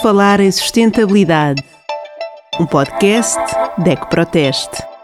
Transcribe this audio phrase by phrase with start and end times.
[0.00, 1.60] Falar em Sustentabilidade,
[2.60, 3.36] um podcast
[3.78, 4.97] DEC Proteste.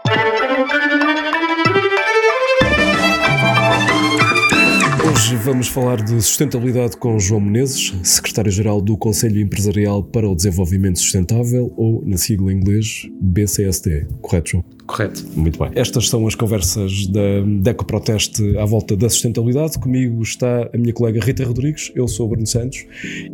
[5.25, 10.99] Hoje vamos falar de sustentabilidade com João Menezes, secretário-geral do Conselho Empresarial para o Desenvolvimento
[10.99, 14.05] Sustentável, ou na sigla em inglês BCSD.
[14.21, 14.65] Correto, João?
[14.85, 15.25] Correto.
[15.35, 15.71] Muito bem.
[15.73, 19.79] Estas são as conversas da DECO Proteste à volta da sustentabilidade.
[19.79, 22.85] Comigo está a minha colega Rita Rodrigues, eu sou o Bruno Santos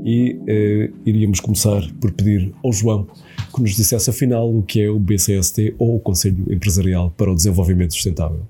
[0.05, 3.05] e eh, iríamos começar por pedir ao João
[3.53, 7.35] que nos dissesse afinal o que é o BCST ou o Conselho Empresarial para o
[7.35, 8.47] Desenvolvimento Sustentável.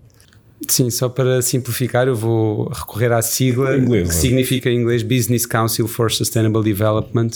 [0.67, 5.45] Sim, só para simplificar, eu vou recorrer à sigla, inglês, que significa em inglês Business
[5.45, 7.31] Council for Sustainable Development.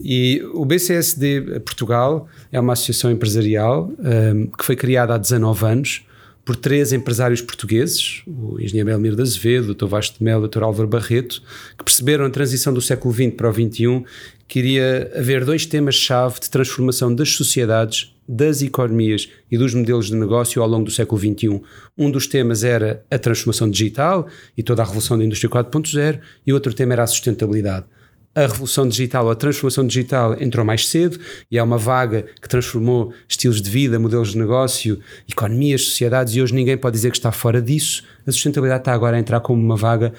[0.00, 6.04] E o BCSD Portugal é uma associação empresarial um, que foi criada há 19 anos
[6.44, 9.86] por três empresários portugueses, o engenheiro Belmiro de Azevedo, o Dr.
[9.86, 10.62] Vasco de Melo e o Dr.
[10.62, 11.42] Álvaro Barreto,
[11.78, 14.04] que perceberam a transição do século XX para o XXI
[14.50, 20.14] que iria haver dois temas-chave de transformação das sociedades, das economias e dos modelos de
[20.14, 21.60] negócio ao longo do século XXI.
[21.98, 26.52] Um dos temas era a transformação digital e toda a revolução da indústria 4.0 e
[26.52, 27.86] outro tema era a sustentabilidade
[28.34, 31.18] a revolução digital ou a transformação digital entrou mais cedo
[31.50, 36.40] e é uma vaga que transformou estilos de vida, modelos de negócio, economias, sociedades e
[36.40, 38.04] hoje ninguém pode dizer que está fora disso.
[38.24, 40.12] A sustentabilidade está agora a entrar como uma vaga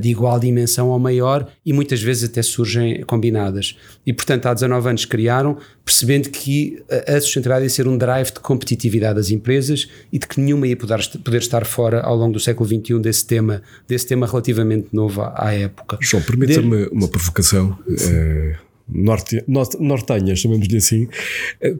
[0.00, 3.76] de igual dimensão ou maior e muitas vezes até surgem combinadas.
[4.04, 8.40] E portanto há 19 anos criaram, percebendo que a sustentabilidade ia ser um drive de
[8.40, 12.40] competitividade das empresas e de que nenhuma ia poder, poder estar fora ao longo do
[12.40, 15.98] século XXI desse tema, desse tema relativamente novo à, época.
[16.00, 17.78] João, permita-me uma provocação.
[17.88, 21.08] Uh, norte, norte, nortenhas, chamemos-lhe assim.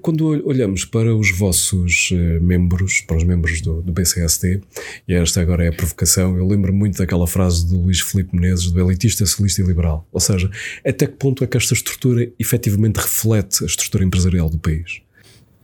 [0.03, 4.61] Quando olhamos para os vossos membros, para os membros do, do BCSD,
[5.07, 8.71] e esta agora é a provocação, eu lembro muito daquela frase do Luís Filipe Menezes,
[8.71, 10.07] do elitista, socialista e liberal.
[10.13, 10.51] Ou seja,
[10.87, 15.01] até que ponto é que esta estrutura efetivamente reflete a estrutura empresarial do país?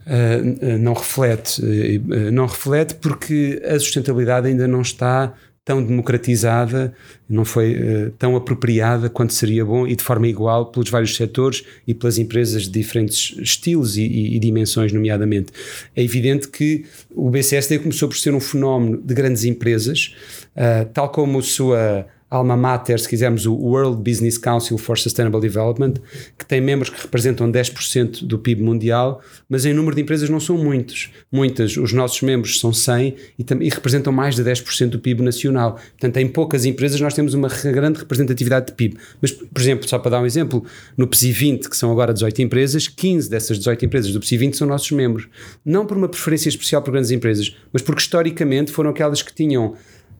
[0.05, 5.33] Uh, não reflete, uh, não reflete porque a sustentabilidade ainda não está
[5.65, 6.93] tão democratizada,
[7.27, 11.65] não foi uh, tão apropriada quanto seria bom e de forma igual pelos vários setores
[11.87, 15.51] e pelas empresas de diferentes estilos e, e, e, dimensões, nomeadamente.
[15.95, 20.15] É evidente que o BCSD começou por ser um fenómeno de grandes empresas,
[20.55, 25.39] uh, tal como a sua alma mater, se quisermos, o World Business Council for Sustainable
[25.39, 25.93] Development,
[26.37, 30.39] que tem membros que representam 10% do PIB mundial, mas em número de empresas não
[30.39, 31.11] são muitos.
[31.31, 35.75] Muitas, os nossos membros são 100 e, e representam mais de 10% do PIB nacional.
[35.91, 38.97] Portanto, em poucas empresas nós temos uma grande representatividade de PIB.
[39.21, 40.63] Mas, por exemplo, só para dar um exemplo,
[40.97, 44.57] no PSI 20, que são agora 18 empresas, 15 dessas 18 empresas do PSI 20
[44.57, 45.27] são nossos membros.
[45.63, 49.75] Não por uma preferência especial por grandes empresas, mas porque historicamente foram aquelas que tinham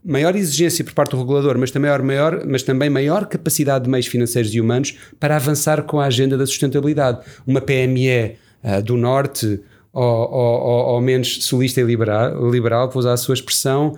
[0.06, 4.06] maior exigência por parte do regulador, mas também maior, mas também maior capacidade de meios
[4.06, 7.20] financeiros e humanos para avançar com a agenda da sustentabilidade.
[7.46, 9.60] Uma PME uh, do Norte
[9.92, 13.98] ou, ou, ou, ou, menos solista e liberal, liberal, vou usar a sua expressão,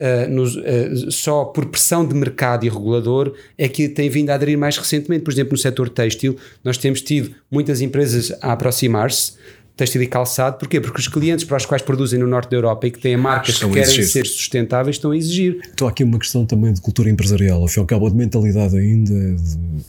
[0.00, 4.34] Uh, nos, uh, só por pressão de mercado e regulador é que tem vindo a
[4.34, 5.22] aderir mais recentemente.
[5.22, 9.34] Por exemplo, no setor têxtil, nós temos tido muitas empresas a aproximar-se
[9.76, 10.58] têxtil e calçado.
[10.58, 10.80] Porquê?
[10.80, 13.54] Porque os clientes para os quais produzem no norte da Europa e que têm marcas
[13.54, 15.60] estão que querem ser sustentáveis estão a exigir.
[15.72, 19.12] Então há aqui uma questão também de cultura empresarial, afinal cabo de mentalidade ainda.
[19.12, 19.82] De...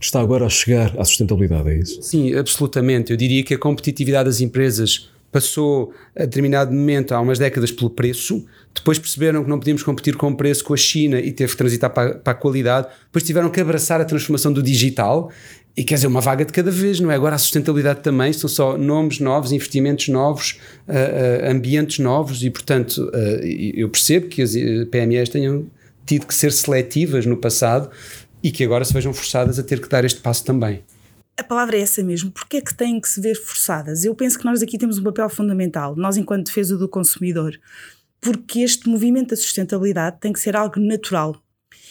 [0.00, 2.00] Está agora a chegar à sustentabilidade, é isso?
[2.02, 3.10] Sim, absolutamente.
[3.10, 7.90] Eu diria que a competitividade das empresas passou a determinado momento, há umas décadas, pelo
[7.90, 11.52] preço, depois perceberam que não podíamos competir com o preço com a China e teve
[11.52, 15.30] que transitar para, para a qualidade, depois tiveram que abraçar a transformação do digital
[15.78, 17.14] e quer dizer, uma vaga de cada vez, não é?
[17.14, 20.58] Agora a sustentabilidade também são só nomes novos, investimentos novos,
[20.88, 24.54] uh, uh, ambientes novos e, portanto, uh, eu percebo que as
[24.90, 25.66] PMEs tenham
[26.04, 27.88] tido que ser seletivas no passado
[28.42, 30.82] e que agora se vejam forçadas a ter que dar este passo também.
[31.38, 32.32] A palavra é essa mesmo.
[32.32, 34.04] Porquê é que têm que se ver forçadas?
[34.04, 37.52] Eu penso que nós aqui temos um papel fundamental, nós enquanto defesa do consumidor,
[38.20, 41.40] porque este movimento da sustentabilidade tem que ser algo natural.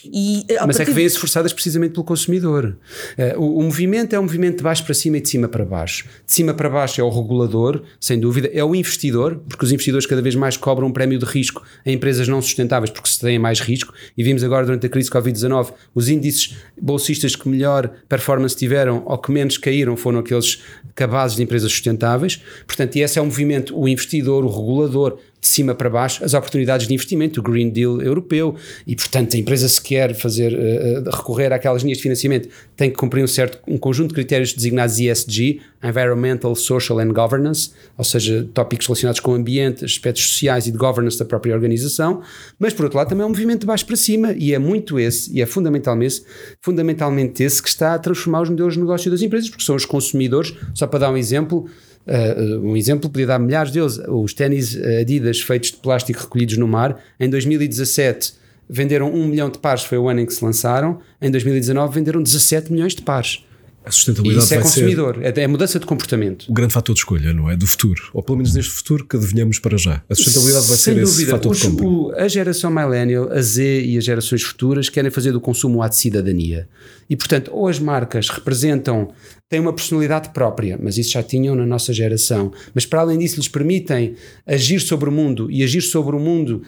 [0.06, 2.78] E, Mas é que vêm-se forçadas precisamente pelo consumidor.
[3.18, 5.66] Uh, o, o, movimento é um movimento de baixo para cima e de cima para
[5.66, 6.06] baixo.
[6.26, 10.06] De cima para baixo é o regulador, sem dúvida, é o investidor, porque os investidores
[10.06, 13.40] cada vez mais cobram um prémio de risco a empresas não sustentáveis porque se têm
[13.40, 13.94] mais risco.
[14.18, 19.18] E vimos agora durante a crise Covid-19 os índices bolsistas que melhor performance tiveram ou
[19.18, 20.62] que menos caíram foram aqueles
[20.96, 22.42] cabazes de empresas sustentáveis.
[22.66, 26.34] Portanto, e esse é o movimento, o investidor, o regulador, de cima para baixo as
[26.34, 28.56] oportunidades de investimento, o Green Deal europeu,
[28.86, 32.98] e portanto a empresa se quer fazer, uh, recorrer àquelas linhas de financiamento, tem que
[32.98, 38.48] cumprir um certo um conjunto de critérios designados ESG, Environmental, Social and Governance, ou seja,
[38.54, 42.22] tópicos relacionados com o ambiente, aspectos sociais e de governance da própria organização,
[42.60, 45.00] mas por outro lado também é um movimento de baixo para cima, e é muito
[45.00, 46.24] esse, e é fundamentalmente
[46.62, 49.86] fundamentalmente esse que está a transformar os modelos de negócio das empresas, porque são os
[49.86, 51.68] consumidores, só para dar um exemplo,
[52.08, 54.00] Uh, um exemplo, podia dar milhares deles.
[54.08, 58.34] Os ténis Adidas feitos de plástico recolhidos no mar, em 2017
[58.70, 61.00] venderam 1 milhão de pares, foi o ano em que se lançaram.
[61.22, 63.46] Em 2019 venderam 17 milhões de pares.
[63.88, 66.46] A sustentabilidade e isso é consumidor, é, é mudança de comportamento.
[66.50, 67.56] O grande fator de escolha, não é?
[67.56, 68.10] Do futuro.
[68.14, 70.04] Ou pelo menos neste futuro que adivinhamos para já.
[70.10, 71.22] A sustentabilidade vai Sem ser dúvida.
[71.22, 72.24] esse fator Os, de compra.
[72.24, 75.96] a geração millennial, a Z e as gerações futuras querem fazer do consumo um ato
[75.96, 76.68] de cidadania.
[77.10, 79.10] E, portanto, ou as marcas representam,
[79.50, 83.38] têm uma personalidade própria, mas isso já tinham na nossa geração, mas para além disso
[83.38, 86.64] lhes permitem agir sobre o mundo e agir sobre o mundo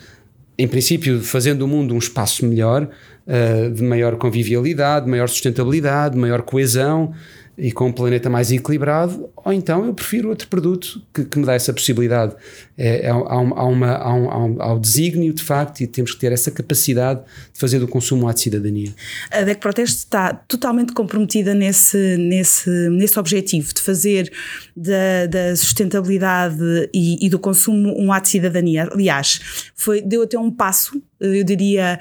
[0.60, 6.42] em princípio, fazendo o mundo um espaço melhor, uh, de maior convivialidade, maior sustentabilidade, maior
[6.42, 7.14] coesão
[7.60, 11.46] e com um planeta mais equilibrado, ou então eu prefiro outro produto que, que me
[11.46, 12.34] dá essa possibilidade.
[12.78, 16.20] É, é, há, há, uma, há, um, há um desígnio, de facto, e temos que
[16.20, 17.20] ter essa capacidade
[17.54, 18.94] de fazer do consumo à de cidadania.
[19.30, 24.32] A DEC Proteste está totalmente comprometida nesse, nesse, nesse objetivo de fazer
[24.76, 28.88] da, da sustentabilidade e, e, do consumo um ato de cidadania.
[28.92, 32.00] Aliás, foi, deu até um passo eu diria,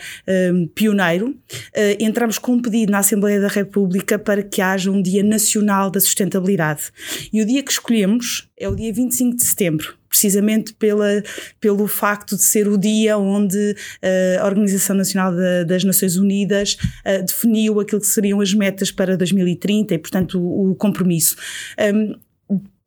[0.53, 1.31] um, pioneiro.
[1.31, 5.48] Uh, entramos com um pedido na Assembleia da República para que haja um Dia Nacional
[5.91, 6.91] da Sustentabilidade.
[7.33, 11.23] E o dia que escolhemos é o dia 25 de setembro, precisamente pela,
[11.61, 15.33] pelo facto de ser o dia onde uh, a Organização Nacional
[15.67, 20.75] das Nações Unidas uh, definiu aquilo que seriam as metas para 2030 e, portanto, o,
[20.75, 21.37] compromisso.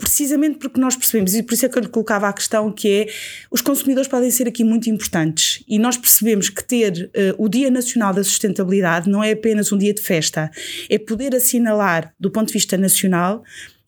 [0.02, 2.90] Precisamente porque nós percebemos, e por isso é que eu lhe colocava a questão que
[2.90, 3.08] é,
[3.52, 7.70] os consumidores podem ser aqui muito importantes e nós percebemos que ter uh, o Dia
[7.70, 10.50] Nacional da Sustentabilidade não é apenas um dia de festa,
[10.90, 13.44] é poder assinalar do ponto de vista nacional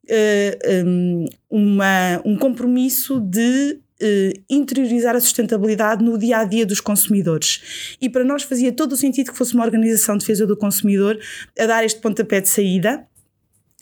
[0.05, 6.81] uh, um, uma, um compromisso de Uh, interiorizar a sustentabilidade no dia a dia dos
[6.81, 7.95] consumidores.
[8.01, 11.17] E para nós fazia todo o sentido que fosse uma organização de defesa do consumidor
[11.57, 13.07] a dar este pontapé de saída.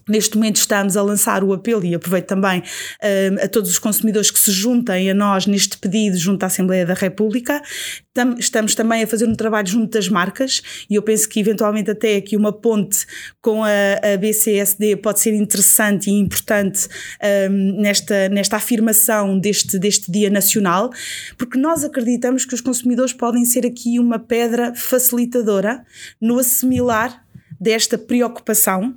[0.07, 4.31] Neste momento estamos a lançar o apelo e aproveito também uh, a todos os consumidores
[4.31, 7.61] que se juntem a nós neste pedido junto à Assembleia da República.
[8.13, 11.91] Tam, estamos também a fazer um trabalho junto das marcas e eu penso que eventualmente
[11.91, 13.05] até aqui uma ponte
[13.41, 13.69] com a,
[14.13, 16.89] a BCSD pode ser interessante e importante
[17.49, 20.91] um, nesta, nesta afirmação deste, deste Dia Nacional,
[21.37, 25.83] porque nós acreditamos que os consumidores podem ser aqui uma pedra facilitadora
[26.19, 27.23] no assimilar
[27.61, 28.95] desta preocupação,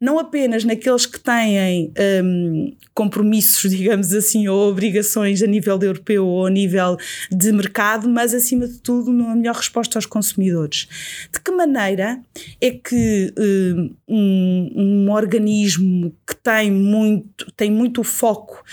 [0.00, 1.92] não apenas naqueles que têm
[2.24, 6.96] um, compromissos, digamos assim, ou obrigações a nível europeu ou a nível
[7.30, 10.88] de mercado, mas acima de tudo numa melhor resposta aos consumidores.
[11.30, 12.18] De que maneira
[12.58, 18.64] é que hum, um, um organismo que tem muito, tem muito foco,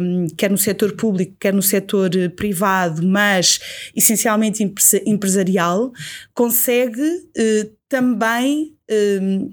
[0.00, 3.60] um, quer no setor público, quer no setor privado, mas
[3.94, 4.62] essencialmente
[5.04, 5.92] empresarial,
[6.32, 8.74] consegue uh, também
[9.20, 9.50] um,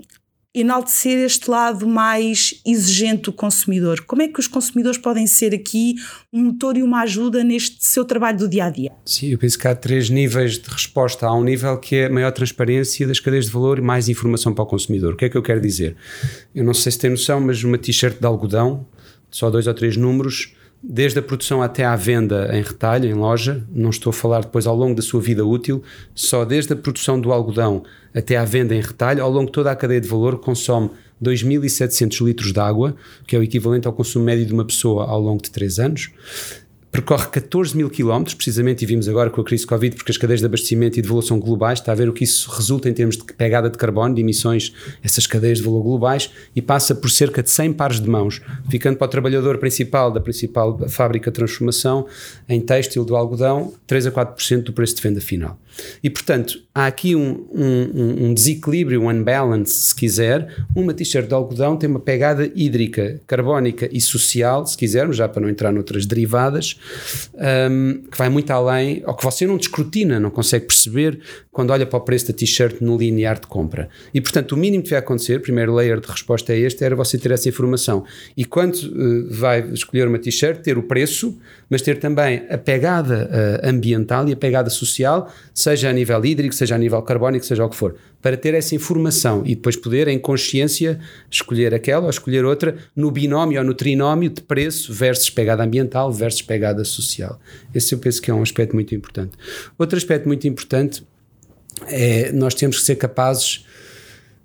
[0.55, 3.99] enaltecer este lado mais exigente do consumidor.
[4.05, 5.95] Como é que os consumidores podem ser aqui
[6.31, 8.93] um motor e uma ajuda neste seu trabalho do dia a dia?
[9.03, 11.27] Sim, eu penso que há três níveis de resposta.
[11.27, 14.63] Há um nível que é maior transparência das cadeias de valor e mais informação para
[14.63, 15.15] o consumidor.
[15.15, 15.97] O que é que eu quero dizer?
[16.55, 18.87] Eu não sei se tem noção, mas uma t-shirt de algodão,
[19.29, 23.63] só dois ou três números, desde a produção até à venda em retalho, em loja,
[23.71, 25.83] não estou a falar depois ao longo da sua vida útil,
[26.15, 27.83] só desde a produção do algodão
[28.13, 30.89] até à venda em retalho, ao longo de toda a cadeia de valor, consome
[31.21, 32.95] 2.700 litros de água,
[33.27, 36.11] que é o equivalente ao consumo médio de uma pessoa ao longo de 3 anos
[36.91, 40.39] percorre 14 mil quilómetros, precisamente, e vimos agora com a crise Covid, porque as cadeias
[40.39, 43.17] de abastecimento e de são globais, está a ver o que isso resulta em termos
[43.17, 47.43] de pegada de carbono, de emissões, essas cadeias de valor globais, e passa por cerca
[47.43, 52.07] de 100 pares de mãos, ficando para o trabalhador principal da principal fábrica de transformação
[52.47, 55.59] em têxtil do algodão, 3 a 4% do preço de venda final.
[56.03, 60.65] E, portanto, há aqui um, um, um desequilíbrio, um unbalance, se quiser.
[60.75, 65.41] Uma t-shirt de algodão tem uma pegada hídrica, carbónica e social, se quisermos, já para
[65.41, 66.78] não entrar noutras derivadas,
[67.71, 71.19] um, que vai muito além, ou que você não descrutina, não consegue perceber
[71.51, 73.89] quando olha para o preço da t-shirt no linear de compra.
[74.13, 76.95] E, portanto, o mínimo que vai acontecer, o primeiro layer de resposta é este, era
[76.95, 78.05] você ter essa informação.
[78.35, 81.37] E quando uh, vai escolher uma t-shirt, ter o preço,
[81.69, 83.29] mas ter também a pegada
[83.63, 87.65] uh, ambiental e a pegada social, seja a nível hídrico, seja a nível carbónico, seja
[87.65, 87.95] o que for.
[88.21, 90.99] Para ter essa informação e depois poder, em consciência,
[91.29, 96.11] escolher aquela ou escolher outra no binómio ou no trinómio de preço versus pegada ambiental
[96.11, 97.39] versus pegada social.
[97.73, 99.31] Esse eu penso que é um aspecto muito importante.
[99.77, 101.03] Outro aspecto muito importante
[101.87, 103.65] é nós temos que ser capazes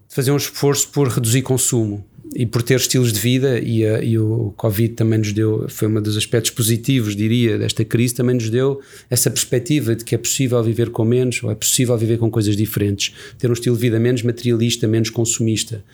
[0.08, 4.02] de fazer um esforço por reduzir consumo e por ter estilos de vida e, a,
[4.02, 8.34] e, o Covid também nos deu, foi um dos aspectos positivos, diria, desta crise, também
[8.34, 12.18] nos deu essa perspectiva de que é possível viver com menos ou é possível viver
[12.18, 15.84] com coisas diferentes, ter um estilo de vida menos materialista, menos consumista.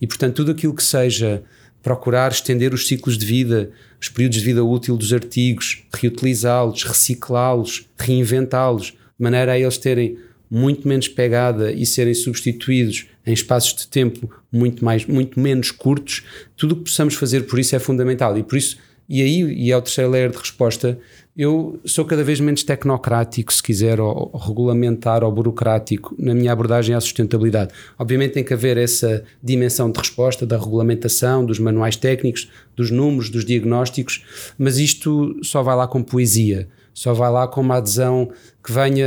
[0.00, 1.42] E portanto, tudo aquilo que seja
[1.82, 7.86] procurar estender os ciclos de vida, os períodos de vida útil dos artigos, reutilizá-los, reciclá-los,
[7.98, 10.18] reinventá-los, de maneira a eles terem
[10.50, 16.24] muito menos pegada e serem substituídos em espaços de tempo muito, mais, muito menos curtos,
[16.56, 18.36] tudo o que possamos fazer por isso é fundamental.
[18.38, 20.98] E por isso, e aí, e é o terceiro layer de resposta,
[21.36, 26.52] eu sou cada vez menos tecnocrático, se quiser, ou, ou regulamentar ou burocrático na minha
[26.52, 27.72] abordagem à sustentabilidade.
[27.98, 33.30] Obviamente tem que haver essa dimensão de resposta da regulamentação, dos manuais técnicos, dos números,
[33.30, 34.24] dos diagnósticos,
[34.58, 36.66] mas isto só vai lá com poesia
[36.98, 38.28] só vai lá com uma adesão
[38.62, 39.06] que venha,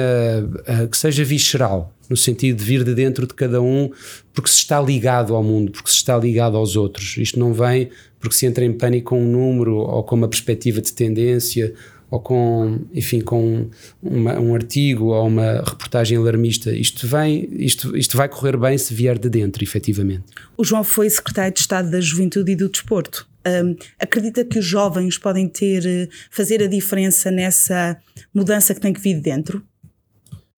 [0.65, 3.89] eh, que seja visceral, no sentido de vir de dentro de cada um,
[4.33, 7.15] porque se está ligado ao mundo, porque se está ligado aos outros.
[7.15, 7.89] Isto não vem
[8.19, 11.73] porque se entra em pânico com um número ou com uma perspectiva de tendência
[12.09, 13.69] ou com, enfim, com
[14.03, 16.69] uma, um artigo ou uma reportagem alarmista.
[16.69, 20.25] Isto, vem, isto, isto vai correr bem se vier de dentro, efetivamente.
[20.57, 23.25] O João foi secretário de Estado da Juventude e do Desporto.
[23.47, 27.97] Um, acredita que os jovens podem ter, eh, fazer a diferença nessa
[28.33, 29.63] mudança que tem que vir de dentro?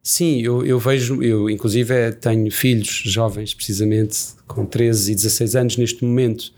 [0.06, 5.78] Sim, eu, eu vejo, eu inclusive tenho filhos jovens, precisamente com 13 e 16 anos
[5.78, 6.52] neste momento,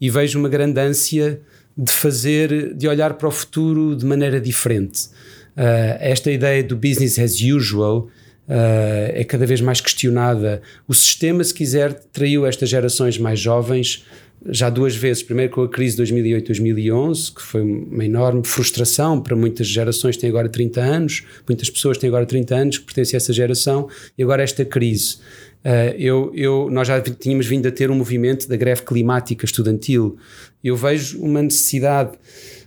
[0.00, 1.38] e vejo uma grande ânsia
[1.76, 5.08] de fazer, de olhar para o futuro de maneira diferente.
[5.54, 8.08] Uh, esta ideia do business as usual
[8.48, 10.62] uh, é cada vez mais questionada.
[10.88, 14.06] O sistema, se quiser, traiu estas gerações mais jovens
[14.48, 19.34] já duas vezes, primeiro com a crise de 2008-2011, que foi uma enorme frustração para
[19.34, 23.16] muitas gerações que têm agora 30 anos, muitas pessoas têm agora 30 anos que pertencem
[23.16, 25.16] a essa geração, e agora esta crise.
[25.64, 30.16] Uh, eu, eu, nós já tínhamos vindo a ter um movimento da greve climática estudantil.
[30.62, 32.12] Eu vejo uma necessidade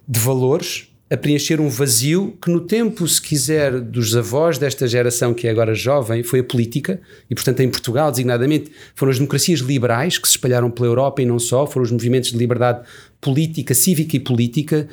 [0.05, 5.33] de valores a preencher um vazio que no tempo, se quiser, dos avós desta geração
[5.33, 9.59] que é agora jovem, foi a política, e portanto em Portugal, designadamente, foram as democracias
[9.59, 12.87] liberais que se espalharam pela Europa e não só, foram os movimentos de liberdade
[13.19, 14.87] política, cívica e política.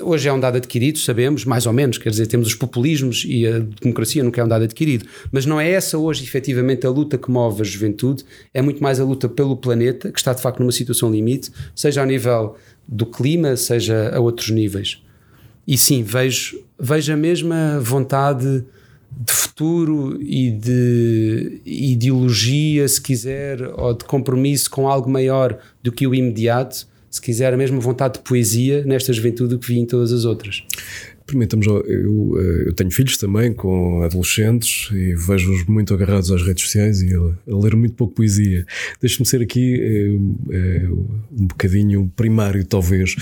[0.00, 3.46] Hoje é um dado adquirido, sabemos, mais ou menos, quer dizer, temos os populismos e
[3.46, 7.18] a democracia nunca é um dado adquirido, mas não é essa hoje efetivamente a luta
[7.18, 8.24] que move a juventude,
[8.54, 12.00] é muito mais a luta pelo planeta, que está de facto numa situação limite, seja
[12.00, 15.03] ao nível do clima, seja a outros níveis.
[15.66, 18.64] E sim, vejo, vejo a mesma vontade
[19.10, 26.06] de futuro e de ideologia, se quiser, ou de compromisso com algo maior do que
[26.06, 30.12] o imediato, se quiser, a mesma vontade de poesia nesta juventude que vi em todas
[30.12, 30.64] as outras.
[31.26, 36.64] Permitamos, eu, eh, eu, tenho filhos também com adolescentes e vejo-os muito agarrados às redes
[36.64, 38.66] sociais e a, ler muito pouco poesia.
[39.00, 39.80] Deixe-me ser aqui
[40.50, 40.86] é,
[41.32, 43.16] um bocadinho primário, talvez,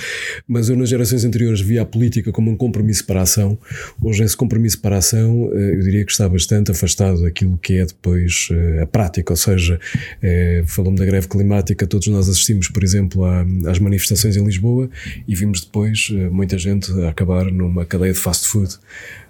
[0.49, 3.57] mas eu nas gerações anteriores via a política como um compromisso para a ação.
[4.03, 7.87] Hoje, esse compromisso para a ação, eu diria que está bastante afastado daquilo que é
[7.87, 8.49] depois
[8.81, 9.79] a prática, ou seja,
[10.21, 13.25] é, falamos da greve climática, todos nós assistimos, por exemplo,
[13.67, 14.91] às manifestações em Lisboa
[15.29, 18.79] e vimos depois muita gente acabar numa cadeia de fast food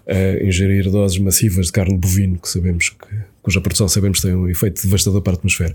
[0.07, 3.07] a ingerir doses massivas de carne bovino, que sabemos que,
[3.42, 5.75] cuja produção sabemos tem um efeito devastador para a atmosfera,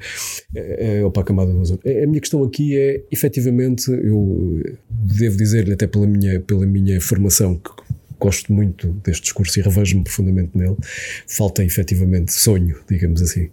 [0.56, 1.79] é, é, para a camada do ozono.
[1.86, 7.56] A minha questão aqui é, efetivamente, eu devo dizer-lhe até pela minha, pela minha formação,
[7.56, 7.70] que
[8.19, 10.77] gosto muito deste discurso e revejo-me profundamente nele.
[11.27, 13.50] Falta efetivamente sonho, digamos assim,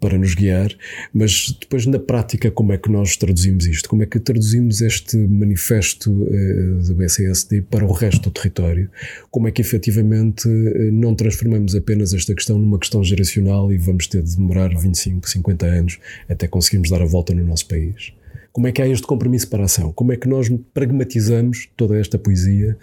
[0.00, 0.74] para nos guiar,
[1.12, 3.88] mas depois na prática, como é que nós traduzimos isto?
[3.88, 8.90] Como é que traduzimos este manifesto uh, do BCSD para o resto do território?
[9.30, 14.06] Como é que efetivamente uh, não transformamos apenas esta questão numa questão geracional e vamos
[14.06, 18.12] ter de demorar 25, 50 anos até conseguirmos dar a volta no nosso país?
[18.54, 19.92] Como é que há este compromisso para a ação?
[19.92, 22.78] Como é que nós pragmatizamos toda esta poesia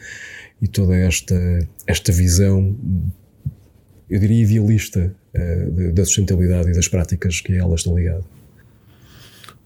[0.62, 1.34] e toda esta,
[1.88, 2.76] esta visão,
[4.10, 8.26] eu diria idealista, uh, da sustentabilidade e das práticas que a elas estão ligadas.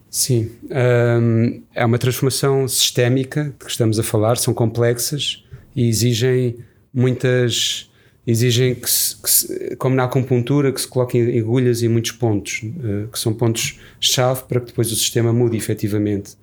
[0.08, 5.44] Sim, um, é uma transformação sistémica de que estamos a falar, são complexas
[5.76, 6.58] e exigem
[6.94, 7.90] muitas.
[8.28, 12.64] Exigem que, se, que se, como na acupuntura, que se coloquem agulhas em muitos pontos,
[12.64, 16.34] uh, que são pontos-chave para que depois o sistema mude efetivamente.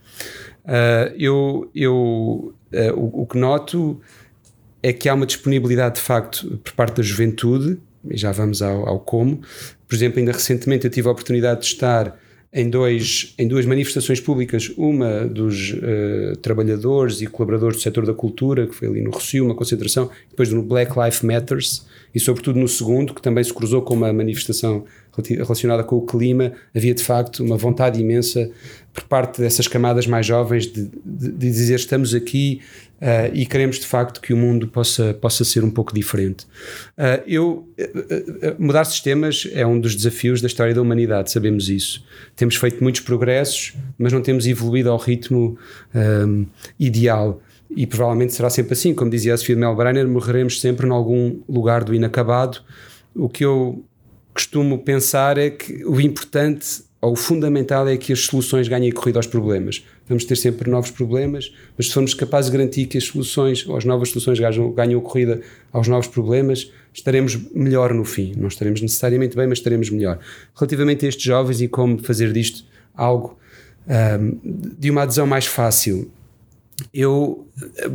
[0.65, 4.01] Uh, eu, eu uh, o, o, que noto
[4.81, 8.89] é que há uma disponibilidade de facto por parte da juventude e já vamos ao,
[8.89, 9.41] ao como.
[9.89, 12.17] Por exemplo, ainda recentemente eu tive a oportunidade de estar
[12.53, 18.13] em, dois, em duas manifestações públicas, uma dos uh, trabalhadores e colaboradores do setor da
[18.13, 22.59] cultura, que foi ali no Rocio, uma concentração, depois no Black Lives Matters, e sobretudo
[22.59, 24.85] no segundo, que também se cruzou com uma manifestação
[25.29, 28.51] relacionada com o clima, havia de facto uma vontade imensa
[28.93, 32.61] por parte dessas camadas mais jovens de, de, de dizer estamos aqui
[33.01, 36.45] uh, e queremos de facto que o mundo possa, possa ser um pouco diferente.
[36.97, 42.05] Uh, eu, uh, mudar sistemas é um dos desafios da história da humanidade, sabemos isso.
[42.37, 45.59] Temos feito muitos progressos, mas não temos evoluído ao ritmo
[45.95, 46.47] um,
[46.79, 47.41] ideal.
[47.77, 51.85] E provavelmente será sempre assim, como dizia a Sofia Melbrenner, morreremos sempre em algum lugar
[51.85, 52.61] do inacabado.
[53.15, 53.85] O que eu
[54.35, 59.19] costumo pensar é que o importante ou o fundamental é que as soluções ganhem corrida
[59.19, 59.85] aos problemas.
[60.09, 63.77] Vamos ter sempre novos problemas, mas se formos capazes de garantir que as soluções ou
[63.77, 65.41] as novas soluções ganham, ganham corrida
[65.73, 68.35] aos novos problemas, estaremos melhor no fim.
[68.37, 70.21] Não estaremos necessariamente bem, mas estaremos melhor.
[70.55, 72.65] Relativamente a estes jovens e como fazer disto
[72.95, 73.37] algo
[73.89, 74.39] um,
[74.79, 76.09] de uma adesão mais fácil,
[76.93, 77.47] eu,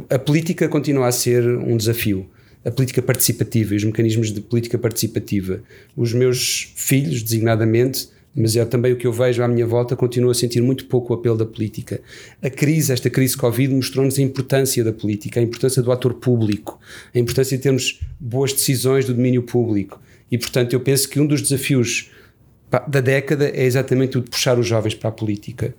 [0.10, 2.30] a, política continua a ser um desafio
[2.66, 5.62] a política participativa e os mecanismos de política participativa.
[5.96, 10.30] Os meus filhos, designadamente, mas é também o que eu vejo à minha volta, continuo
[10.30, 12.02] a sentir muito pouco o apelo da política.
[12.42, 16.80] A crise, esta crise Covid, mostrou-nos a importância da política, a importância do ator público,
[17.16, 20.00] a importância de termos boas decisões do domínio público.
[20.30, 22.12] E, portanto, eu penso que um dos desafios
[22.70, 25.74] da década é exatamente o de puxar os jovens para a política.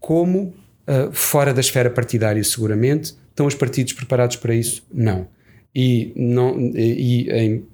[0.00, 0.54] Como,
[0.92, 4.84] uh, fora da esfera partidária, seguramente, estão os partidos preparados para isso?
[4.92, 5.26] Não.
[5.74, 7.64] E, não, e em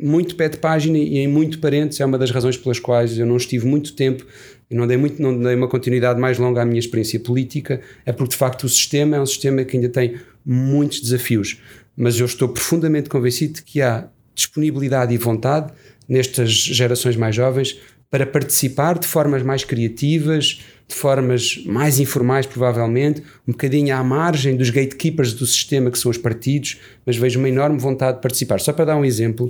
[0.00, 3.26] muito pé de página e em muito parentes é uma das razões pelas quais eu
[3.26, 4.26] não estive muito tempo
[4.70, 8.12] e não dei, muito, não dei uma continuidade mais longa à minha experiência política, é
[8.12, 11.60] porque de facto o sistema é um sistema que ainda tem muitos desafios,
[11.96, 15.72] mas eu estou profundamente convencido de que há disponibilidade e vontade
[16.08, 17.78] nestas gerações mais jovens
[18.10, 24.56] para participar de formas mais criativas, de formas mais informais, provavelmente, um bocadinho à margem
[24.56, 28.60] dos gatekeepers do sistema, que são os partidos, mas vejo uma enorme vontade de participar.
[28.60, 29.46] Só para dar um exemplo,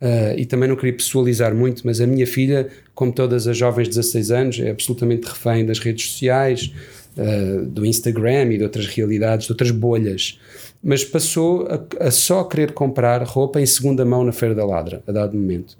[0.00, 3.84] uh, e também não queria pessoalizar muito, mas a minha filha, como todas as jovens
[3.84, 6.72] de 16 anos, é absolutamente refém das redes sociais,
[7.16, 10.38] uh, do Instagram e de outras realidades, de outras bolhas.
[10.82, 15.02] Mas passou a, a só querer comprar roupa em segunda mão na Feira da Ladra,
[15.04, 15.76] a dado momento.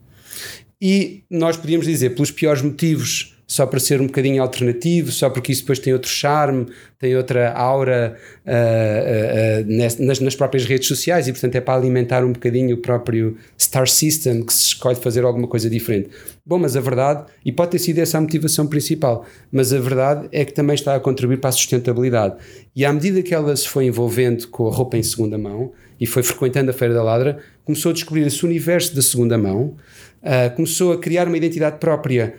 [0.80, 5.52] E nós podíamos dizer, pelos piores motivos, só para ser um bocadinho alternativo, só porque
[5.52, 6.66] isso depois tem outro charme,
[6.98, 12.24] tem outra aura uh, uh, nas, nas, próprias redes sociais e, portanto, é para alimentar
[12.24, 16.10] um bocadinho o próprio star system que se escolhe fazer alguma coisa diferente.
[16.44, 20.28] Bom, mas a verdade, e pode ter sido essa a motivação principal, mas a verdade
[20.32, 22.36] é que também está a contribuir para a sustentabilidade.
[22.74, 26.06] E à medida que ela se foi envolvendo com a roupa em segunda mão e
[26.06, 29.76] foi frequentando a Feira da Ladra, começou a descobrir esse universo da segunda mão,
[30.22, 32.34] uh, começou a criar uma identidade própria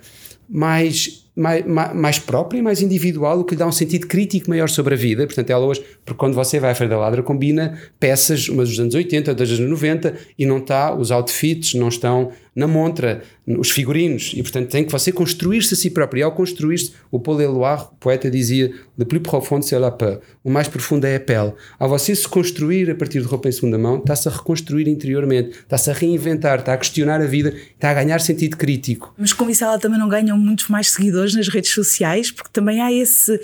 [0.50, 4.96] mais, mais, mais própria, mais individual, o que lhe dá um sentido crítico maior sobre
[4.96, 5.26] a vida.
[5.26, 8.80] Portanto, ela hoje, porque quando você vai à Feira da Ladra, combina peças, umas dos
[8.80, 13.22] anos 80, outras dos anos 90, e não está, os outfits não estão na montra,
[13.46, 16.22] os figurinos, e portanto tem que você construir-se a si próprio.
[16.22, 20.20] E ao construir-se, o Paul Eluard, o poeta, dizia: Le plus profond c'est la peur.
[20.44, 21.54] O mais profundo é a pele.
[21.78, 25.50] Ao você se construir a partir de roupa em segunda mão, está-se a reconstruir interiormente,
[25.50, 29.14] está-se a reinventar, está a questionar a vida, está a ganhar sentido crítico.
[29.16, 32.82] Mas com isso ela também não ganha muitos mais seguidores nas redes sociais, porque também
[32.82, 33.40] há esse.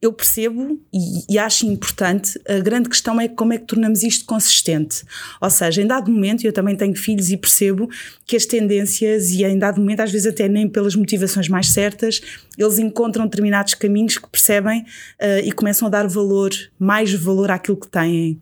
[0.00, 4.24] Eu percebo e, e, acho importante, a grande questão é como é que tornamos isto
[4.26, 5.02] consistente.
[5.40, 7.90] Ou seja, em dado momento, eu também tenho filhos e percebo
[8.24, 12.20] que as tendências, e em dado momento, às vezes até nem pelas motivações mais certas,
[12.56, 17.76] eles encontram determinados caminhos que percebem uh, e começam a dar valor, mais valor àquilo
[17.76, 18.40] que têm.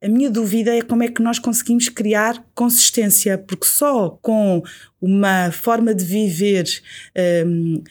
[0.00, 4.62] A minha dúvida é como é que nós conseguimos criar consistência, porque só com
[5.00, 6.64] uma forma de viver.
[7.44, 7.82] Um, ehm,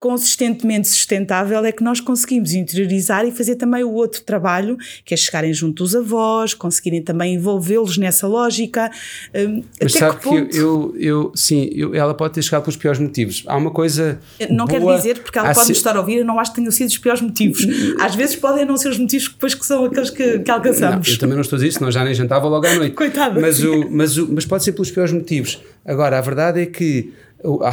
[0.00, 5.16] consistentemente sustentável é que nós conseguimos interiorizar e fazer também o outro trabalho, que é
[5.16, 8.90] chegarem junto dos avós, conseguirem também envolvê-los nessa lógica.
[9.34, 10.48] Um, Mas sabe que, ponto...
[10.48, 13.44] que eu, eu, sim, eu, ela pode ter chegado pelos piores motivos.
[13.46, 14.18] Há uma coisa.
[14.48, 15.72] Não quero dizer, porque ela pode se...
[15.72, 17.60] estar a ouvir, eu não acho que tenham sido os piores motivos.
[18.00, 21.06] Às vezes podem não ser os motivos que depois que são aqueles que, que alcançamos.
[21.06, 22.94] Não, eu também não estou a dizer isso, senão já nem jantava logo à noite.
[22.96, 23.38] Coitada.
[23.38, 25.60] Mas, o, mas, o, mas pode ser pelos piores motivos.
[25.84, 27.12] Agora, a verdade é que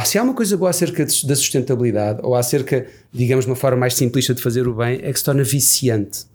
[0.04, 3.94] se há uma coisa boa acerca da sustentabilidade, ou acerca, digamos, de uma forma mais
[3.94, 6.26] simplista de fazer o bem, é que se torna viciante.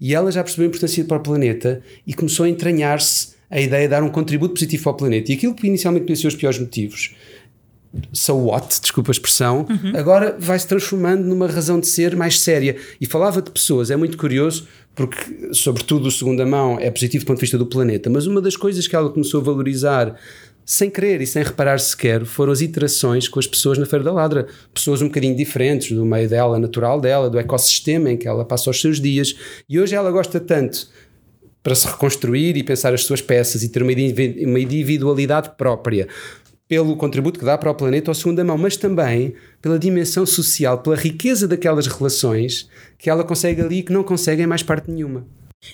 [0.00, 3.82] E ela já percebeu a importância para o planeta e começou a entranhar-se a ideia
[3.82, 5.30] de dar um contributo positivo ao planeta.
[5.30, 7.14] E aquilo que inicialmente ser os piores motivos,
[8.12, 9.92] so what, desculpa a expressão, uhum.
[9.96, 12.76] agora vai se transformando numa razão de ser mais séria.
[13.00, 17.26] E falava de pessoas, é muito curioso, porque, sobretudo, o segunda mão é positivo do
[17.26, 20.16] ponto de vista do planeta, mas uma das coisas que ela começou a valorizar
[20.64, 24.12] sem querer e sem reparar sequer, foram as iterações com as pessoas na Feira da
[24.12, 24.46] Ladra.
[24.72, 28.70] Pessoas um bocadinho diferentes do meio dela, natural dela, do ecossistema em que ela passa
[28.70, 29.34] os seus dias.
[29.68, 30.88] E hoje ela gosta tanto
[31.62, 36.08] para se reconstruir e pensar as suas peças e ter uma individualidade própria
[36.70, 40.78] pelo contributo que dá para o planeta ao segunda mão, mas também pela dimensão social,
[40.78, 44.88] pela riqueza daquelas relações que ela consegue ali e que não consegue em mais parte
[44.88, 45.26] nenhuma.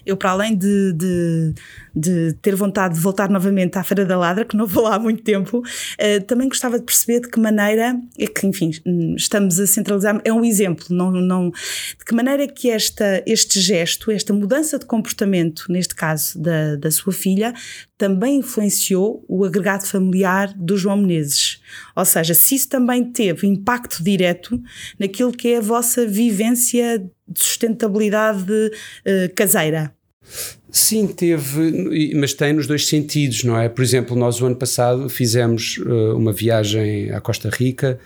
[0.05, 1.55] Eu, para além de, de,
[1.95, 4.99] de, ter vontade de voltar novamente à Feira da Ladra, que não vou lá há
[4.99, 8.71] muito tempo, uh, também gostava de perceber de que maneira, é que, enfim,
[9.17, 13.61] estamos a centralizar, é um exemplo, não, não, de que maneira é que esta, este
[13.61, 17.55] gesto, esta mudança de comportamento, neste caso da, da sua filha,
[17.97, 21.61] também influenciou o agregado familiar do João Menezes.
[21.95, 24.61] Ou seja, se isso também teve impacto direto
[24.99, 29.93] naquilo que é a vossa vivência de sustentabilidade uh, caseira.
[30.71, 33.69] Sim, teve, mas tem nos dois sentidos, não é?
[33.69, 37.99] Por exemplo, nós o ano passado fizemos uh, uma viagem à Costa Rica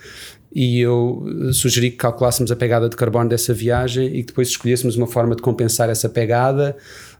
[0.52, 4.48] e eu eh, sugeri que calculássemos a pegada de carbono dessa viagem e que depois
[4.48, 6.76] escolhêssemos uma forma de compensar essa pegada,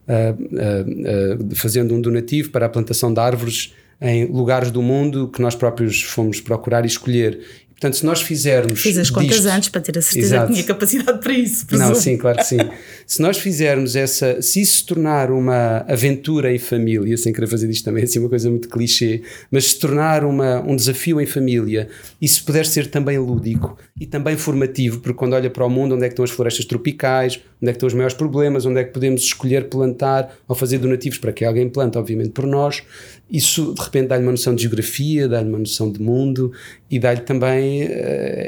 [0.09, 5.55] uh, fazendo um donativo para a plantação de árvores em lugares do mundo que nós
[5.55, 7.41] próprios fomos procurar e escolher.
[7.81, 8.79] Portanto, se nós fizermos.
[8.79, 10.49] Fiz as contas disto, antes para ter a certeza exato.
[10.49, 11.65] que tinha capacidade para isso.
[11.65, 11.89] Presumo.
[11.89, 12.59] Não, sim, claro que sim.
[13.11, 14.41] se nós fizermos essa.
[14.41, 18.29] Se isso se tornar uma aventura em família, sem querer fazer isto também, assim, uma
[18.29, 21.89] coisa muito clichê, mas se tornar uma, um desafio em família
[22.23, 25.97] e se puder ser também lúdico e também formativo, porque quando olha para o mundo,
[25.97, 28.79] onde é que estão as florestas tropicais, onde é que estão os maiores problemas, onde
[28.79, 32.81] é que podemos escolher plantar ou fazer donativos para que alguém plante, obviamente por nós,
[33.29, 36.53] isso de repente dá-lhe uma noção de geografia, dá-lhe uma noção de mundo
[36.89, 37.89] e dá-lhe também uh,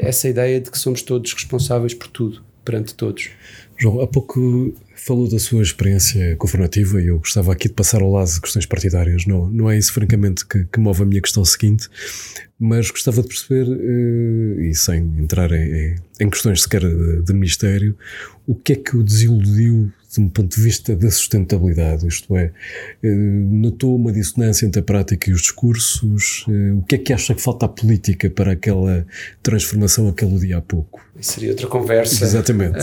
[0.03, 3.29] essa ideia de que somos todos responsáveis por tudo, perante todos.
[3.83, 8.09] João, há pouco falou da sua experiência governativa e eu gostava aqui de passar ao
[8.09, 9.25] lado de questões partidárias.
[9.25, 11.89] Não, não é isso, francamente, que, que move a minha questão seguinte,
[12.57, 17.97] mas gostava de perceber, uh, e sem entrar em, em questões sequer de, de ministério,
[18.47, 22.51] o que é que o desiludiu de um ponto de vista da sustentabilidade, isto é,
[23.03, 27.13] uh, notou uma dissonância entre a prática e os discursos, uh, o que é que
[27.13, 29.05] acha que falta à política para aquela
[29.41, 31.01] transformação que dia há pouco?
[31.19, 32.23] Isso seria outra conversa.
[32.23, 32.77] Exatamente.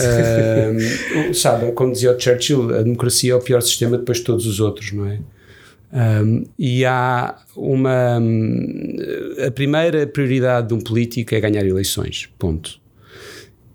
[1.33, 4.59] sabe, como dizia o Churchill, a democracia é o pior sistema depois de todos os
[4.59, 5.19] outros, não é?
[5.93, 8.17] Um, e há uma.
[9.45, 12.29] A primeira prioridade de um político é ganhar eleições.
[12.39, 12.80] Ponto.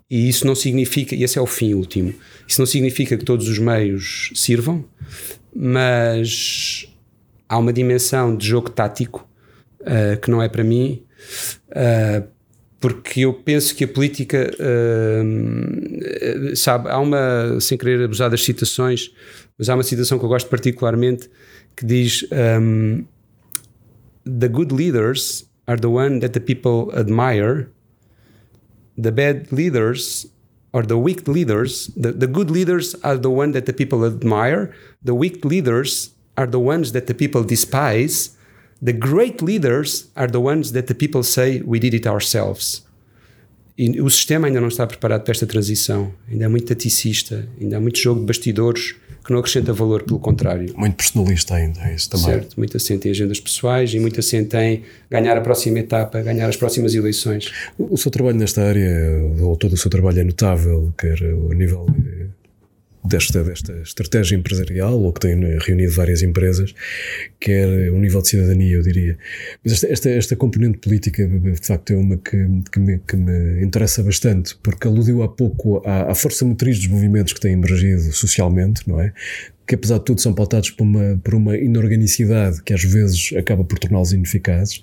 [0.09, 1.15] E isso não significa.
[1.15, 2.13] E esse é o fim último.
[2.47, 4.85] Isso não significa que todos os meios sirvam,
[5.53, 6.87] mas
[7.47, 9.27] há uma dimensão de jogo tático
[9.81, 11.03] uh, que não é para mim.
[11.69, 12.27] Uh,
[12.79, 19.11] porque eu penso que a política, uh, sabe, há uma, sem querer abusar das citações,
[19.57, 21.29] mas há uma citação que eu gosto particularmente
[21.75, 22.25] que diz:
[22.61, 23.03] um,
[24.25, 27.67] The good leaders are the one that the people admire,
[28.97, 30.27] the bad leaders
[30.73, 34.73] or the weak leaders, the, the good leaders are the one that the people admire,
[35.03, 38.37] the weak leaders are the ones that the people despise
[38.81, 42.85] The great leaders are the ones that the people say we did it ourselves.
[43.75, 46.13] E o sistema ainda não está preparado para esta transição.
[46.29, 48.95] Ainda é muito taticista, ainda há muito jogo de bastidores
[49.27, 50.73] que não acrescenta valor, pelo contrário.
[50.77, 52.27] Muito personalista ainda, é isso também.
[52.27, 56.47] Certo, muito assente em agendas pessoais e muito assente em ganhar a próxima etapa, ganhar
[56.47, 57.51] as próximas eleições.
[57.77, 58.89] O, o seu trabalho nesta área,
[59.41, 61.85] ou todo o seu trabalho é notável, quer a nível
[63.03, 66.73] desta, desta estratégia empresarial, ou que tem reunido várias empresas,
[67.39, 69.17] quer o nível de cidadania, eu diria.
[69.63, 73.63] Mas esta, esta, esta componente política, de facto, é uma que, que, me, que me
[73.63, 78.11] interessa bastante, porque aludiu há pouco à, à força motriz dos movimentos que têm emergido
[78.11, 79.13] socialmente, não é?
[79.67, 83.65] que apesar de tudo são pautados por uma, por uma inorganicidade que às vezes acaba
[83.65, 84.81] por torná-los ineficazes,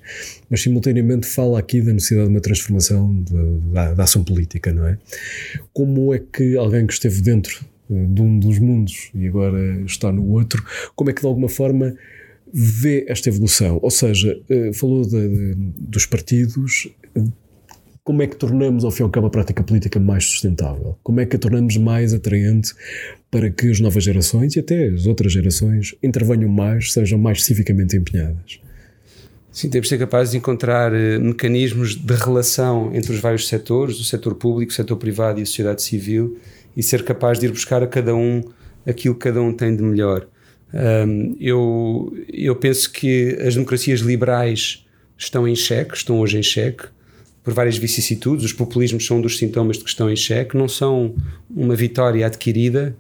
[0.51, 3.25] mas simultaneamente fala aqui da necessidade de uma transformação
[3.73, 4.99] da, da ação política, não é?
[5.73, 10.31] Como é que alguém que esteve dentro de um dos mundos e agora está no
[10.31, 11.95] outro, como é que de alguma forma
[12.53, 13.79] vê esta evolução?
[13.83, 16.89] Ou seja, eh, falou de, dos partidos,
[18.05, 20.97] como é que tornamos, ao fim e ao cabo, a prática política mais sustentável?
[21.03, 22.73] Como é que a tornamos mais atraente
[23.31, 27.97] para que as novas gerações e até as outras gerações intervenham mais, sejam mais civicamente
[27.97, 28.61] empenhadas?
[29.51, 33.99] Sim, temos de ser capazes de encontrar uh, mecanismos de relação entre os vários setores,
[33.99, 36.37] o setor público, o setor privado e a sociedade civil,
[36.77, 38.43] e ser capaz de ir buscar a cada um
[38.87, 40.27] aquilo que cada um tem de melhor.
[40.73, 44.85] Um, eu, eu penso que as democracias liberais
[45.17, 46.85] estão em xeque, estão hoje em xeque,
[47.43, 48.45] por várias vicissitudes.
[48.45, 51.15] Os populismos são um dos sintomas de que estão em xeque, não são
[51.55, 52.97] uma vitória adquirida.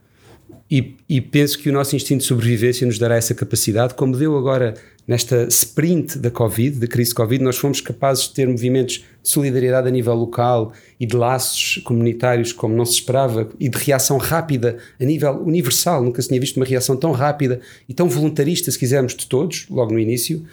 [0.71, 4.37] E, e penso que o nosso instinto de sobrevivência nos dará essa capacidade, como deu
[4.37, 4.75] agora
[5.07, 9.88] nesta sprint da Covid, da crise Covid, nós fomos capazes de ter movimentos de solidariedade
[9.88, 14.79] a nível local e de laços comunitários como não se esperava e de reação rápida
[15.01, 16.03] a nível universal.
[16.03, 19.67] Nunca se tinha visto uma reação tão rápida e tão voluntarista, se quisermos, de todos,
[19.69, 20.45] logo no início,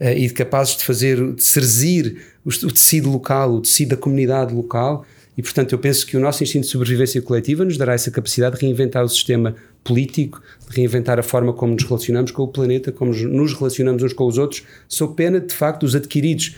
[0.00, 4.54] uh, e de capazes de fazer, de serzir o tecido local, o tecido da comunidade
[4.54, 5.04] local.
[5.40, 8.56] E, portanto, eu penso que o nosso instinto de sobrevivência coletiva nos dará essa capacidade
[8.56, 12.92] de reinventar o sistema político, de reinventar a forma como nos relacionamos com o planeta,
[12.92, 16.56] como nos relacionamos uns com os outros, sob pena, de facto, dos adquiridos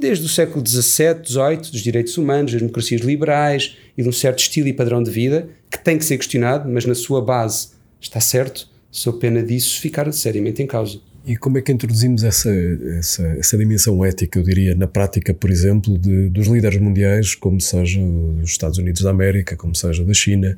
[0.00, 4.38] desde o século XVII, XVIII, dos direitos humanos, das democracias liberais e de um certo
[4.38, 8.20] estilo e padrão de vida que tem que ser questionado, mas na sua base está
[8.20, 10.98] certo, sob pena disso ficar seriamente em causa.
[11.26, 12.50] E como é que introduzimos essa,
[12.98, 17.58] essa, essa dimensão ética, eu diria, na prática, por exemplo, de, dos líderes mundiais, como
[17.62, 20.54] seja os Estados Unidos da América, como seja da China,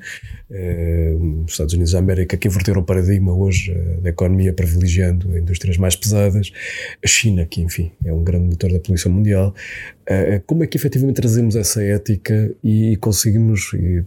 [0.50, 5.38] eh, os Estados Unidos da América que inverteram o paradigma hoje eh, da economia privilegiando
[5.38, 6.50] indústrias mais pesadas,
[7.00, 9.54] a China, que enfim é um grande motor da poluição mundial.
[10.04, 14.02] Eh, como é que efetivamente trazemos essa ética e conseguimos, e,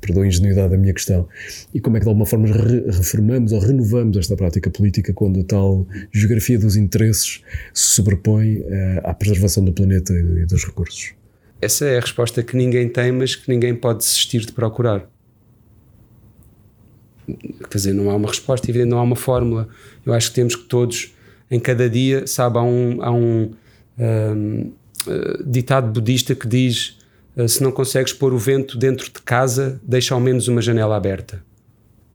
[0.00, 1.28] perdoe a ingenuidade da minha questão,
[1.74, 5.40] e como é que de alguma forma re reformamos ou renovamos esta prática política quando
[5.40, 7.42] a tal geografia dos interesses
[7.74, 8.64] se sobrepõe uh,
[9.04, 11.12] à preservação do planeta e dos recursos?
[11.60, 15.08] Essa é a resposta que ninguém tem, mas que ninguém pode desistir de procurar.
[17.26, 19.68] Quer dizer, não há uma resposta, evidente, não há uma fórmula.
[20.06, 21.14] Eu acho que temos que todos,
[21.50, 23.50] em cada dia, sabe, há um, há um,
[23.98, 24.72] um
[25.06, 26.97] uh, ditado budista que diz eh,
[27.46, 31.42] se não consegues pôr o vento dentro de casa, deixa ao menos uma janela aberta.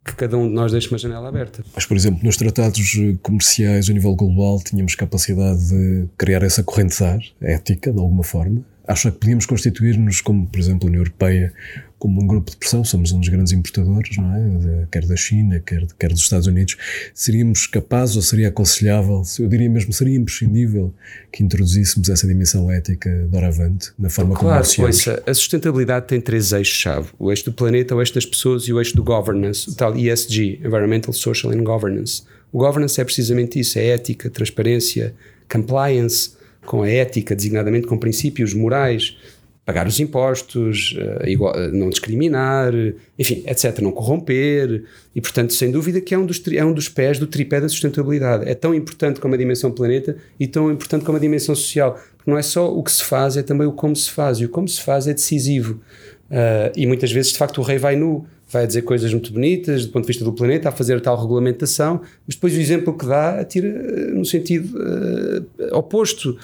[0.04, 1.64] Que cada um de nós deixe uma janela aberta.
[1.74, 6.98] Mas, por exemplo, nos tratados comerciais a nível global tínhamos capacidade de criar essa corrente
[6.98, 8.66] de ar, ética, de alguma forma.
[8.88, 11.54] Acho que podíamos constituir-nos como, por exemplo, a União Europeia,
[11.98, 14.86] como um grupo de pressão, somos um dos grandes importadores, não é?
[14.92, 16.76] quer da China, quer, quer dos Estados Unidos,
[17.14, 20.94] seríamos capazes ou seria aconselhável, eu diria mesmo, seria imprescindível
[21.32, 25.02] que introduzíssemos essa dimensão ética doravante na forma claro, como negociamos?
[25.02, 28.74] Claro, a sustentabilidade tem três eixos-chave, o eixo do planeta, o eixo das pessoas e
[28.74, 32.24] o eixo do governance, o tal ESG, Environmental, Social and Governance.
[32.52, 35.16] O governance é precisamente isso, é ética, transparência,
[35.50, 36.32] compliance,
[36.66, 39.18] com a ética, designadamente com princípios morais,
[39.66, 42.74] pagar os impostos, igual, uh, não discriminar,
[43.18, 44.84] enfim, etc., não corromper,
[45.16, 47.70] e portanto, sem dúvida que é um, dos, é um dos pés do tripé da
[47.70, 48.50] sustentabilidade.
[48.50, 52.30] É tão importante como a dimensão planeta e tão importante como a dimensão social, porque
[52.30, 54.50] não é só o que se faz, é também o como se faz, e o
[54.50, 55.80] como se faz é decisivo.
[56.30, 59.86] Uh, e muitas vezes, de facto, o rei vai nu, vai dizer coisas muito bonitas
[59.86, 63.06] do ponto de vista do planeta, a fazer tal regulamentação, mas depois o exemplo que
[63.06, 66.38] dá atira eh, no sentido uh, oposto.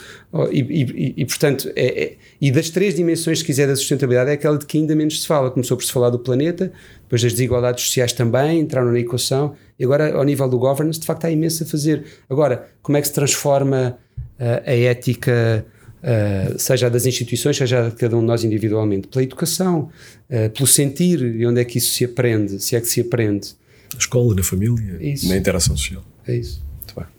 [0.52, 4.34] E, e, e portanto, é, é, e das três dimensões, se quiser, da sustentabilidade, é
[4.34, 5.50] aquela de que ainda menos se fala.
[5.50, 6.72] Começou por se falar do planeta,
[7.04, 11.06] depois das desigualdades sociais também entraram na equação, e agora, ao nível do governance, de
[11.06, 12.04] facto, há imenso a fazer.
[12.30, 13.98] Agora, como é que se transforma
[14.40, 15.66] uh, a ética?
[16.02, 19.90] Uh, seja das instituições, seja de cada um de nós individualmente, pela educação,
[20.30, 23.50] uh, pelo sentir e onde é que isso se aprende, se é que se aprende.
[23.94, 26.04] Na escola, na família, na interação social.
[26.28, 26.62] É isso.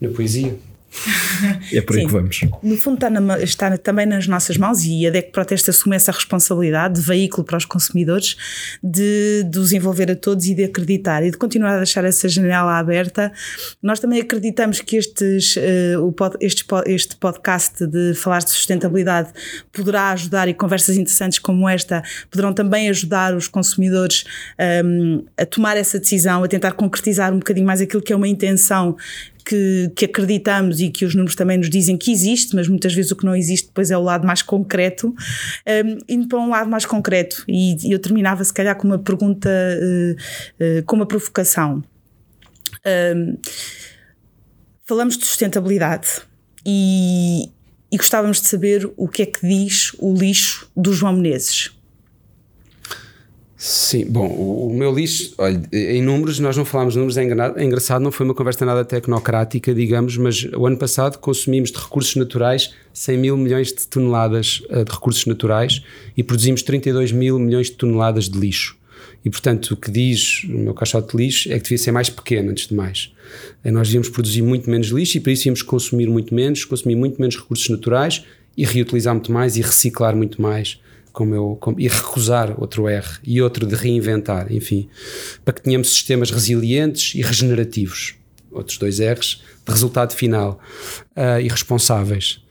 [0.00, 0.54] Na poesia
[1.72, 2.40] é por aí Sim, que vamos.
[2.62, 6.10] No fundo, está, na, está, também nas nossas mãos e a DEC Protesta assume essa
[6.10, 8.36] responsabilidade de veículo para os consumidores,
[8.82, 12.28] de, de os envolver a todos e de acreditar e de continuar a deixar essa
[12.28, 13.32] janela aberta.
[13.82, 19.30] Nós também acreditamos que estes, uh, o pod, este, este podcast de falar de sustentabilidade
[19.72, 24.24] poderá ajudar e conversas interessantes como esta poderão também ajudar os consumidores
[24.58, 28.16] um, ehm, a tomar essa decisão, a tentar concretizar um bocadinho mais aquilo que é
[28.16, 28.96] uma intenção
[29.44, 33.10] que, que, acreditamos e que os números também nos dizem que existe, mas muitas vezes
[33.10, 36.70] o que não existe depois é o lado mais concreto, um, indo para um lado
[36.70, 37.44] mais concreto.
[37.48, 41.82] E, eu terminava se calhar com uma pergunta, uh, uh, com uma provocação.
[42.86, 43.36] Um,
[44.84, 46.08] falamos de sustentabilidade
[46.64, 47.50] e,
[47.90, 51.79] e gostávamos de saber o que é que diz o lixo do João Menezes.
[53.62, 57.62] Sim, bom, o, o, meu lixo, olha, em números, nós não falámos números, é, é
[57.62, 62.16] engraçado, não foi uma conversa nada tecnocrática, digamos, mas o ano passado consumimos de recursos
[62.16, 65.82] naturais 100 mil milhões de toneladas uh, de recursos naturais
[66.16, 68.78] e produzimos 32 mil milhões de toneladas de lixo.
[69.22, 72.08] E, portanto, o que diz o meu caixote de lixo é que devia ser mais
[72.08, 73.12] pequeno, antes de mais.
[73.62, 76.96] Uh, nós devíamos produzir muito menos lixo e, para isso, íamos consumir muito menos, consumir
[76.96, 78.24] muito menos recursos naturais
[78.56, 80.80] e reutilizar muito mais e reciclar muito mais
[81.12, 84.88] como eu, como, e recusar outro R e outro de reinventar, enfim,
[85.44, 88.14] para que tenhamos sistemas resilientes e regenerativos,
[88.50, 90.60] outros dois R's, de resultado final
[91.16, 92.42] uh, e responsáveis.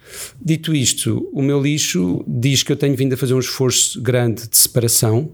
[0.41, 4.47] Dito isto, o meu lixo diz que eu tenho vindo a fazer um esforço grande
[4.47, 5.31] de separação,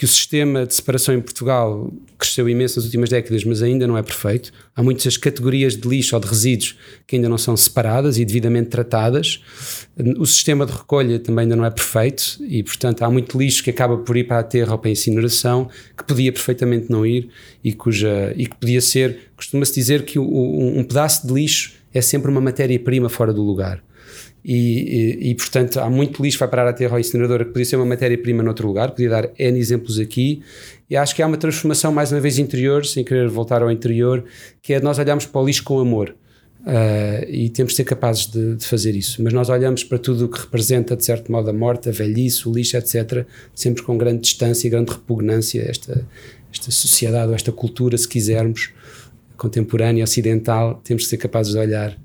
[0.00, 3.98] que o sistema de separação em Portugal cresceu imenso nas últimas décadas, mas ainda não
[3.98, 4.50] é perfeito.
[4.74, 8.70] Há muitas categorias de lixo ou de resíduos que ainda não são separadas e devidamente
[8.70, 9.42] tratadas.
[10.18, 13.68] O sistema de recolha também ainda não é perfeito e, portanto, há muito lixo que
[13.68, 17.28] acaba por ir para a terra ou para a incineração, que podia perfeitamente não ir
[17.62, 19.30] e, cuja, e que podia ser.
[19.36, 23.82] Costuma-se dizer que um pedaço de lixo é sempre uma matéria-prima fora do lugar.
[24.44, 27.50] E, e, e, portanto há muito lixo que vai parar a terra ou incineradora que
[27.50, 30.42] podia ser uma matéria-prima noutro lugar, podia dar N exemplos aqui.
[30.88, 34.24] E acho que há uma transformação mais uma vez interior, sem querer voltar ao interior,
[34.62, 36.14] que é nós olharmos para o lixo com amor.
[36.60, 40.26] Uh, e temos de ser capazes de, de, fazer isso, mas nós olhamos para tudo
[40.26, 43.24] o que representa de certo modo a morte, a velhice, o lixo, etc,
[43.54, 46.06] sempre com grande distância e grande repugnância esta,
[46.52, 48.72] esta sociedade ou esta cultura, se quisermos,
[49.38, 51.96] contemporânea, ocidental, temos de ser capazes de olhar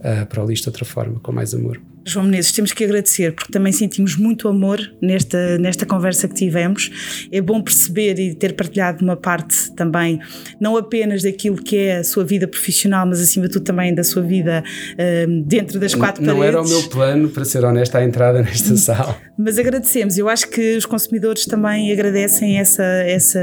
[0.00, 1.80] uh, para o lixo de outra forma, com mais amor.
[2.10, 7.28] João Menezes, temos que agradecer porque também sentimos muito amor nesta, nesta conversa que tivemos.
[7.30, 10.18] É bom perceber e ter partilhado uma parte também,
[10.60, 14.02] não apenas daquilo que é a sua vida profissional, mas acima de tudo também da
[14.02, 16.54] sua vida uh, dentro das quatro não, paredes.
[16.54, 19.16] Não era o meu plano, para ser honesto, à entrada nesta sala.
[19.38, 20.18] Mas agradecemos.
[20.18, 23.40] Eu acho que os consumidores também agradecem essa, essa,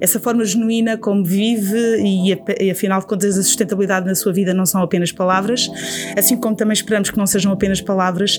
[0.00, 4.52] essa forma genuína como vive e, e afinal de contas a sustentabilidade na sua vida
[4.52, 5.68] não são apenas palavras,
[6.16, 8.38] assim como também esperamos que não sejam apenas palavras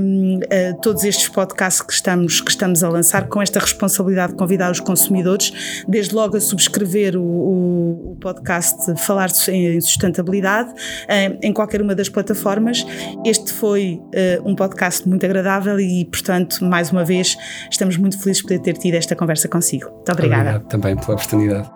[0.00, 4.38] um, uh, todos estes podcasts que estamos, que estamos a lançar com esta responsabilidade de
[4.38, 11.38] convidar os consumidores, desde logo a subscrever o, o, o podcast Falar em Sustentabilidade uh,
[11.42, 12.84] em qualquer uma das plataformas.
[13.24, 17.36] Este foi uh, um podcast muito agradável e, portanto, mais uma vez,
[17.70, 19.90] estamos muito felizes por ter tido esta conversa consigo.
[19.90, 20.42] Muito obrigada.
[20.42, 21.70] Obrigado também pela oportunidade.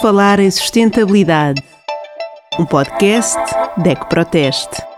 [0.00, 1.62] Falar em Sustentabilidade,
[2.58, 3.38] um podcast
[3.78, 4.95] DEC Proteste.